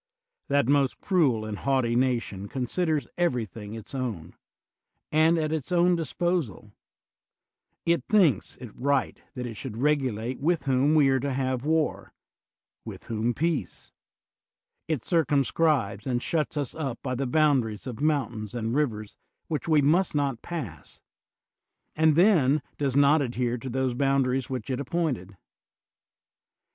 That 0.47 0.67
most 0.67 0.99
cruel 0.99 1.45
and 1.45 1.59
haughty 1.59 1.95
nation 1.95 2.47
considers 2.47 3.07
everything 3.19 3.75
its 3.75 3.93
own, 3.93 4.33
and 5.11 5.37
at 5.37 5.51
its 5.51 5.71
own 5.71 5.95
disposal; 5.95 6.71
it 7.85 8.03
thinks 8.09 8.55
it 8.57 8.71
right 8.75 9.21
that 9.35 9.45
it 9.45 9.53
should 9.53 9.77
regulate 9.77 10.39
with 10.39 10.65
whom 10.65 10.95
we 10.95 11.09
are 11.09 11.19
to 11.19 11.31
have 11.31 11.65
war, 11.65 12.13
with 12.83 13.03
whom 13.03 13.35
peace; 13.35 13.91
it 14.87 15.05
cir 15.05 15.23
cumscribes 15.23 16.07
and 16.07 16.23
shuts 16.23 16.57
us 16.57 16.73
up 16.73 16.97
by 17.03 17.13
the 17.13 17.27
boundaries 17.27 17.85
of 17.85 18.01
mountains 18.01 18.55
and 18.55 18.73
rivers 18.73 19.15
which 19.49 19.67
we 19.67 19.83
must 19.83 20.15
not 20.15 20.41
pass, 20.41 20.99
and 21.95 22.15
then 22.15 22.63
does 22.79 22.95
not 22.95 23.21
adhere 23.21 23.59
to 23.59 23.69
those 23.69 23.93
boundaries 23.93 24.49
which 24.49 24.71
it 24.71 24.79
appointed. 24.79 25.37